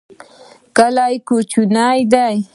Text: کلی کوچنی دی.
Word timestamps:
کلی 0.77 1.15
کوچنی 1.27 1.99
دی. 2.11 2.35